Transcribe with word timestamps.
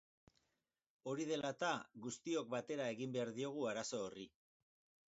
Hori 1.11 1.27
dela 1.31 1.51
eta, 1.57 1.69
guztiok 2.07 2.51
batera 2.55 2.91
egin 2.97 3.17
behar 3.19 3.35
diogu 3.39 3.71
arazo 3.77 4.03
horri. 4.09 4.29